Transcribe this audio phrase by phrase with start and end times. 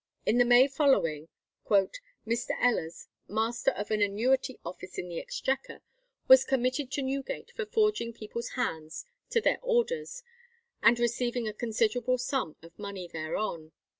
[0.25, 1.27] In the May following
[1.69, 2.59] "Mr.
[2.59, 5.83] Ellers, master of an annuity office in the Exchequer,
[6.27, 10.23] was committed to Newgate for forging people's hands to their orders,
[10.81, 13.73] and receiving a considerable sum of money thereon."